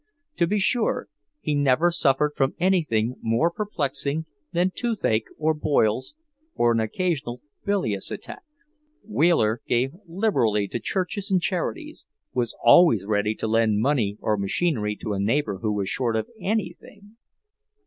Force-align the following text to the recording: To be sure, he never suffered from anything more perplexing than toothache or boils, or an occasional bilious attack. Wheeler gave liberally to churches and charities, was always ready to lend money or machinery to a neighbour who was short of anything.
To 0.37 0.47
be 0.47 0.57
sure, 0.57 1.09
he 1.41 1.53
never 1.53 1.91
suffered 1.91 2.31
from 2.35 2.55
anything 2.59 3.17
more 3.21 3.51
perplexing 3.51 4.25
than 4.51 4.71
toothache 4.73 5.27
or 5.37 5.53
boils, 5.53 6.15
or 6.55 6.71
an 6.71 6.79
occasional 6.79 7.41
bilious 7.65 8.09
attack. 8.09 8.41
Wheeler 9.07 9.61
gave 9.67 9.91
liberally 10.07 10.67
to 10.69 10.79
churches 10.79 11.29
and 11.29 11.39
charities, 11.39 12.07
was 12.33 12.57
always 12.63 13.05
ready 13.05 13.35
to 13.35 13.47
lend 13.47 13.79
money 13.79 14.17
or 14.21 14.37
machinery 14.37 14.95
to 14.95 15.13
a 15.13 15.19
neighbour 15.19 15.59
who 15.59 15.71
was 15.71 15.87
short 15.87 16.15
of 16.15 16.27
anything. 16.39 17.17